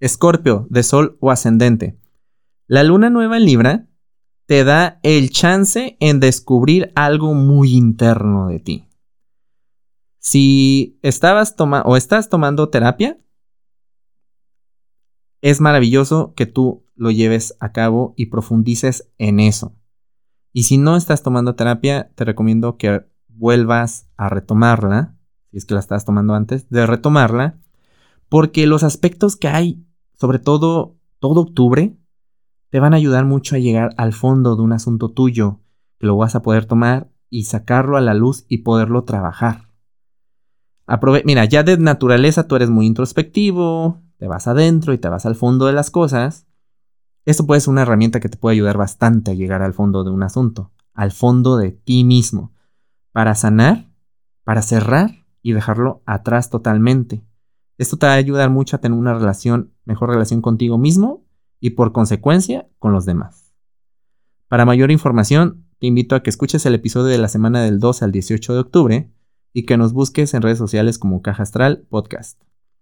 [0.00, 1.98] Escorpio, de Sol o ascendente.
[2.66, 3.86] La luna nueva en Libra
[4.46, 8.88] te da el chance en descubrir algo muy interno de ti.
[10.18, 13.18] Si estabas tomando o estás tomando terapia,
[15.40, 19.76] es maravilloso que tú lo lleves a cabo y profundices en eso.
[20.52, 25.16] Y si no estás tomando terapia, te recomiendo que vuelvas a retomarla,
[25.50, 27.60] si es que la estás tomando antes, de retomarla,
[28.28, 29.85] porque los aspectos que hay,
[30.16, 31.96] sobre todo todo octubre,
[32.70, 35.60] te van a ayudar mucho a llegar al fondo de un asunto tuyo,
[35.98, 39.70] que lo vas a poder tomar y sacarlo a la luz y poderlo trabajar.
[41.24, 45.34] Mira, ya de naturaleza tú eres muy introspectivo, te vas adentro y te vas al
[45.34, 46.46] fondo de las cosas.
[47.24, 50.10] Esto puede ser una herramienta que te puede ayudar bastante a llegar al fondo de
[50.10, 52.52] un asunto, al fondo de ti mismo,
[53.10, 53.90] para sanar,
[54.44, 57.24] para cerrar y dejarlo atrás totalmente.
[57.78, 61.24] Esto te va a ayudar mucho a tener una relación, mejor relación contigo mismo
[61.60, 63.54] y por consecuencia con los demás.
[64.48, 68.04] Para mayor información, te invito a que escuches el episodio de la semana del 12
[68.04, 69.10] al 18 de octubre
[69.52, 72.40] y que nos busques en redes sociales como Caja Astral Podcast.